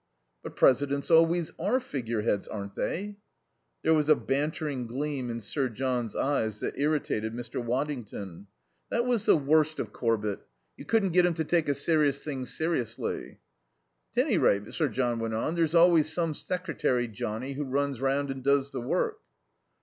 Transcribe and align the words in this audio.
"But 0.41 0.55
presidents 0.55 1.11
always 1.11 1.51
are 1.59 1.79
figureheads, 1.79 2.47
aren't 2.47 2.73
they?" 2.73 3.17
There 3.83 3.93
was 3.93 4.09
a 4.09 4.15
bantering 4.15 4.87
gleam 4.87 5.29
in 5.29 5.41
Sir 5.41 5.69
John's 5.69 6.15
eyes 6.15 6.59
that 6.59 6.75
irritated 6.79 7.35
Mr. 7.35 7.63
Waddington. 7.63 8.47
That 8.89 9.05
was 9.05 9.27
the 9.27 9.37
worst 9.37 9.79
of 9.79 9.93
Corbett; 9.93 10.39
you 10.75 10.85
couldn't 10.85 11.11
get 11.13 11.27
him 11.27 11.35
to 11.35 11.43
take 11.43 11.69
a 11.69 11.75
serious 11.75 12.23
thing 12.23 12.47
seriously. 12.47 13.37
"'T 14.15 14.21
any 14.23 14.39
rate," 14.39 14.73
Sir 14.73 14.87
John 14.89 15.19
went 15.19 15.35
on, 15.35 15.53
"there's 15.53 15.75
always 15.75 16.11
some 16.11 16.33
secretary 16.33 17.07
johnnie 17.07 17.53
who 17.53 17.63
runs 17.63 18.01
round 18.01 18.31
and 18.31 18.43
does 18.43 18.71
the 18.71 18.81
work." 18.81 19.19